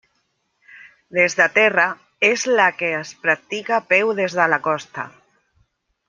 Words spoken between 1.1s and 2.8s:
Des de terra: és la